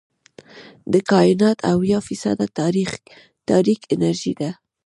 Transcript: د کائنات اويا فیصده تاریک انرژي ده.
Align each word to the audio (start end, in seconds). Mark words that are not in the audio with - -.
د 0.91 0.93
کائنات 1.11 1.57
اويا 1.71 1.99
فیصده 2.07 2.45
تاریک 3.49 3.79
انرژي 3.93 4.33
ده. 4.39 4.49